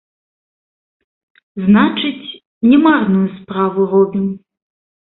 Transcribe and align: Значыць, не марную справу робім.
Значыць, 1.67 2.29
не 2.71 2.77
марную 2.89 3.23
справу 3.37 3.81
робім. 3.97 4.29